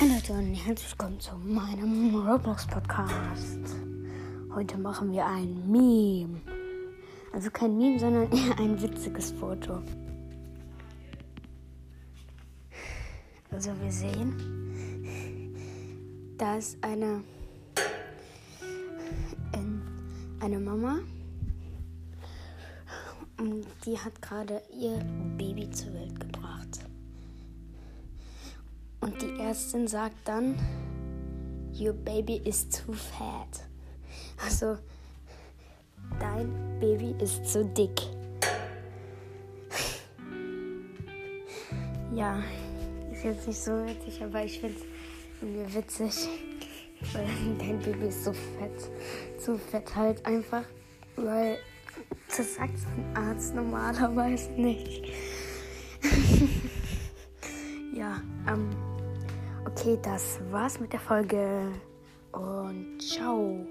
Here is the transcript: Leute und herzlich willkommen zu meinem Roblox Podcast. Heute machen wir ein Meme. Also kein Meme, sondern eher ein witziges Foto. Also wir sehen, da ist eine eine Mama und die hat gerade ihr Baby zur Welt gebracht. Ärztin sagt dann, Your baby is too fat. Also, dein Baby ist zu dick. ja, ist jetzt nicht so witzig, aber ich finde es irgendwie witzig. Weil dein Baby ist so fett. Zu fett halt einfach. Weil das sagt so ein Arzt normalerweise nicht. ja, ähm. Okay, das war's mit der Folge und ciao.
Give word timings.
Leute 0.00 0.32
und 0.32 0.54
herzlich 0.54 0.92
willkommen 0.92 1.18
zu 1.18 1.34
meinem 1.36 2.14
Roblox 2.14 2.66
Podcast. 2.68 3.58
Heute 4.54 4.78
machen 4.78 5.10
wir 5.10 5.26
ein 5.26 5.70
Meme. 5.70 6.40
Also 7.32 7.50
kein 7.50 7.76
Meme, 7.76 7.98
sondern 7.98 8.30
eher 8.32 8.58
ein 8.58 8.80
witziges 8.80 9.32
Foto. 9.32 9.82
Also 13.50 13.72
wir 13.80 13.90
sehen, 13.90 14.36
da 16.38 16.56
ist 16.58 16.78
eine 16.82 17.24
eine 20.40 20.60
Mama 20.60 21.00
und 23.38 23.66
die 23.84 23.98
hat 23.98 24.22
gerade 24.22 24.62
ihr 24.78 24.98
Baby 25.36 25.68
zur 25.70 25.92
Welt 25.92 26.18
gebracht. 26.20 26.80
Ärztin 29.48 29.88
sagt 29.88 30.28
dann, 30.28 30.56
Your 31.72 31.94
baby 31.94 32.42
is 32.44 32.68
too 32.68 32.92
fat. 32.92 33.66
Also, 34.44 34.76
dein 36.20 36.52
Baby 36.78 37.14
ist 37.18 37.46
zu 37.46 37.64
dick. 37.64 37.98
ja, 42.14 42.42
ist 43.10 43.24
jetzt 43.24 43.46
nicht 43.46 43.58
so 43.58 43.72
witzig, 43.86 44.22
aber 44.22 44.44
ich 44.44 44.60
finde 44.60 44.76
es 44.76 44.84
irgendwie 45.40 45.74
witzig. 45.76 46.28
Weil 47.14 47.26
dein 47.58 47.78
Baby 47.78 48.08
ist 48.08 48.24
so 48.24 48.34
fett. 48.34 49.40
Zu 49.40 49.56
fett 49.56 49.96
halt 49.96 50.26
einfach. 50.26 50.64
Weil 51.16 51.56
das 52.36 52.54
sagt 52.54 52.78
so 52.78 52.86
ein 52.88 53.16
Arzt 53.16 53.54
normalerweise 53.54 54.50
nicht. 54.50 55.06
ja, 57.94 58.20
ähm. 58.46 58.97
Okay, 59.70 59.98
das 60.00 60.40
war's 60.50 60.80
mit 60.80 60.94
der 60.94 61.00
Folge 61.00 61.70
und 62.32 63.02
ciao. 63.02 63.66